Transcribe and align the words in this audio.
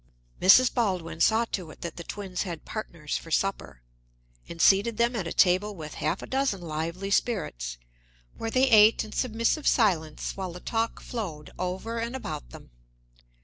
Mrs. 0.41 0.73
Baldwin 0.73 1.19
saw 1.19 1.45
to 1.51 1.69
it 1.69 1.81
that 1.81 1.95
the 1.95 2.03
twins 2.03 2.41
had 2.41 2.65
partners 2.65 3.17
for 3.19 3.29
supper, 3.29 3.83
and 4.49 4.59
seated 4.59 4.97
them 4.97 5.15
at 5.15 5.27
a 5.27 5.31
table 5.31 5.75
with 5.75 5.93
half 5.93 6.23
a 6.23 6.25
dozen 6.25 6.59
lively 6.59 7.11
spirits, 7.11 7.77
where 8.35 8.49
they 8.49 8.67
ate 8.71 9.03
in 9.03 9.11
submissive 9.11 9.67
silence 9.67 10.35
while 10.35 10.53
the 10.53 10.59
talk 10.59 11.01
flowed 11.01 11.51
over 11.59 11.99
and 11.99 12.15
about 12.15 12.49
them. 12.49 12.71